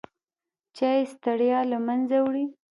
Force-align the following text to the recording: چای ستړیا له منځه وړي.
چای 0.77 1.01
ستړیا 1.13 1.59
له 1.71 1.77
منځه 1.87 2.17
وړي. 2.25 2.45